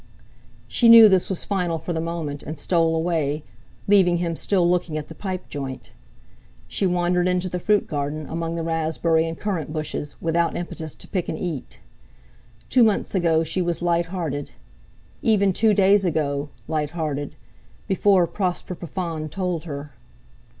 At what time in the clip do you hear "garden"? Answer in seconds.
7.85-8.25